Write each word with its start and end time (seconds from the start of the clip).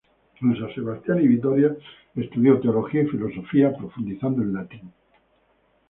En 0.41 0.55
San 0.57 0.73
Sebastián 0.73 1.21
y 1.23 1.27
Vitoria 1.27 1.75
estudio 2.15 2.59
teología 2.59 3.03
y 3.03 3.07
filosofía 3.07 3.71
profundizando 3.71 4.41
en 4.41 4.53
latín. 4.53 4.91